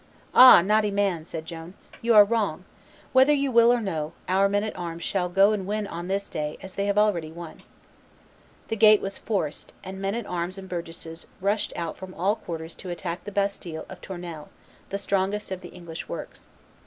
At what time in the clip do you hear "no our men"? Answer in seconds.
3.79-4.63